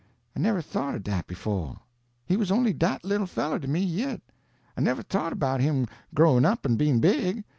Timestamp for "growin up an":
6.15-6.75